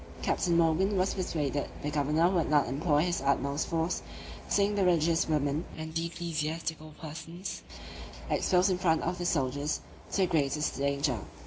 Captain 0.23 0.57
Morgan 0.57 0.97
was 0.97 1.13
persuaded 1.13 1.69
the 1.83 1.91
governor 1.91 2.27
would 2.27 2.49
not 2.49 2.67
employ 2.67 3.03
his 3.03 3.21
utmost 3.21 3.67
force, 3.67 4.01
seeing 4.49 4.73
the 4.73 4.83
religious 4.83 5.29
women, 5.29 5.63
and 5.77 5.95
ecclesiastical 5.99 6.95
persons, 6.99 7.61
exposed 8.27 8.71
in 8.71 8.77
the 8.77 8.81
front 8.81 9.03
of 9.03 9.19
the 9.19 9.27
soldiers 9.27 9.79
to 10.11 10.17
the 10.23 10.25
greatest 10.25 10.75
danger. 10.75 11.19